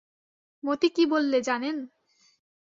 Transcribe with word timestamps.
মতি 0.63 0.87
কী 0.95 1.03
বললে 1.05 1.39
জানেন? 1.41 1.75